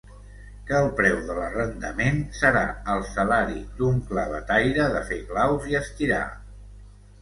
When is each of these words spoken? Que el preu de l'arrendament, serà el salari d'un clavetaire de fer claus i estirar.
Que 0.69 0.77
el 0.85 0.87
preu 0.99 1.19
de 1.27 1.35
l'arrendament, 1.39 2.17
serà 2.39 2.65
el 2.95 3.05
salari 3.13 3.63
d'un 3.79 4.03
clavetaire 4.11 4.93
de 4.99 5.07
fer 5.15 5.25
claus 5.33 5.73
i 5.77 5.83
estirar. 5.87 6.27